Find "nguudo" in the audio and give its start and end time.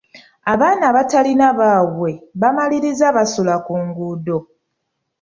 3.85-4.37